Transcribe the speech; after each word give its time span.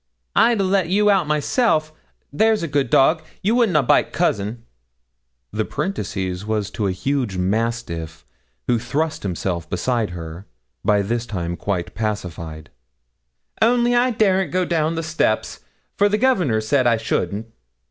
'I'd 0.35 0.59
a 0.59 0.63
let 0.63 0.89
you 0.89 1.11
out 1.11 1.27
myself 1.27 1.93
there's 2.33 2.63
a 2.63 2.67
good 2.67 2.89
dog, 2.89 3.21
you 3.43 3.53
would 3.53 3.69
na' 3.69 3.83
bite 3.83 4.11
Cousin' 4.11 4.63
(the 5.51 5.63
parenthesis 5.63 6.43
was 6.43 6.71
to 6.71 6.87
a 6.87 6.91
huge 6.91 7.37
mastiff, 7.37 8.25
who 8.65 8.79
thrust 8.79 9.21
himself 9.21 9.69
beside 9.69 10.09
her, 10.09 10.47
by 10.83 11.03
this 11.03 11.27
time 11.27 11.55
quite 11.55 11.93
pacified) 11.93 12.71
'only 13.61 13.93
I 13.93 14.09
daren't 14.09 14.51
go 14.51 14.65
down 14.65 14.95
the 14.95 15.03
steps, 15.03 15.59
for 15.95 16.09
the 16.09 16.17
governor 16.17 16.61
said 16.61 16.87
I 16.87 16.97
shouldn't.' 16.97 17.51